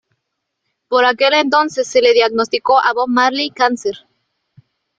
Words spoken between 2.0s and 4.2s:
le diagnosticó a Bob Marley cáncer.